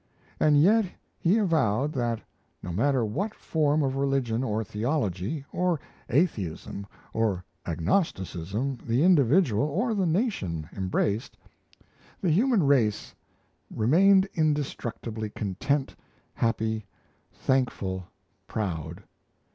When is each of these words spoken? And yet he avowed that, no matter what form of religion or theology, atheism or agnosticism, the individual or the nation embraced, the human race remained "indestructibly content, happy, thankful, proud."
And 0.39 0.59
yet 0.59 0.87
he 1.19 1.37
avowed 1.37 1.93
that, 1.93 2.21
no 2.63 2.71
matter 2.73 3.05
what 3.05 3.35
form 3.35 3.83
of 3.83 3.95
religion 3.97 4.43
or 4.43 4.63
theology, 4.63 5.45
atheism 6.09 6.87
or 7.13 7.45
agnosticism, 7.67 8.79
the 8.83 9.03
individual 9.03 9.63
or 9.65 9.93
the 9.93 10.07
nation 10.07 10.67
embraced, 10.75 11.37
the 12.19 12.31
human 12.31 12.63
race 12.63 13.13
remained 13.69 14.27
"indestructibly 14.33 15.29
content, 15.29 15.95
happy, 16.33 16.87
thankful, 17.31 18.05
proud." 18.47 19.03